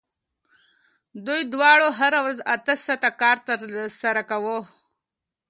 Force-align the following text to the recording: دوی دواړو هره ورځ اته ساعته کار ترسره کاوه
دوی 1.25 1.41
دواړو 1.53 1.87
هره 1.99 2.19
ورځ 2.25 2.39
اته 2.55 2.73
ساعته 2.85 3.09
کار 3.21 3.37
ترسره 3.47 4.23
کاوه 4.29 4.57